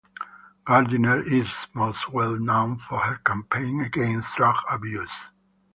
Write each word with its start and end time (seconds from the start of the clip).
Gardiner 0.65 1.21
is 1.31 1.53
most 1.75 2.09
well 2.09 2.35
known 2.39 2.79
for 2.79 2.97
her 3.01 3.17
campaign 3.23 3.81
against 3.81 4.35
drug 4.35 4.55
abuse. 4.67 5.13